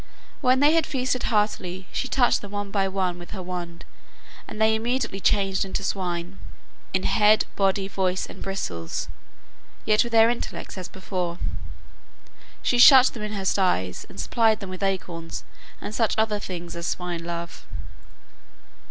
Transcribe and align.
When 0.41 0.61
they 0.61 0.71
had 0.73 0.87
feasted 0.87 1.21
heartily, 1.29 1.85
she 1.91 2.07
touched 2.07 2.41
them 2.41 2.53
one 2.53 2.71
by 2.71 2.87
one 2.87 3.19
with 3.19 3.29
her 3.37 3.43
wand, 3.43 3.85
and 4.47 4.59
they 4.59 4.69
became 4.71 4.81
immediately 4.81 5.19
changed 5.19 5.63
into 5.63 5.83
SWINE, 5.83 6.39
in 6.91 7.03
"head, 7.03 7.45
body, 7.55 7.87
voice, 7.87 8.25
and 8.25 8.41
bristles," 8.41 9.09
yet 9.85 10.03
with 10.03 10.09
their 10.11 10.31
intellects 10.31 10.75
as 10.75 10.87
before. 10.87 11.37
She 12.63 12.79
shut 12.79 13.09
them 13.13 13.21
in 13.21 13.33
her 13.33 13.45
sties 13.45 14.07
and 14.09 14.19
supplied 14.19 14.59
them 14.59 14.71
with 14.71 14.81
acorns 14.81 15.43
and 15.79 15.93
such 15.93 16.15
other 16.17 16.39
things 16.39 16.75
as 16.75 16.87
swine 16.87 17.23
love. 17.23 17.63